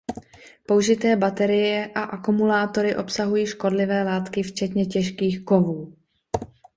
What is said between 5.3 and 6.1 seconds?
kovů.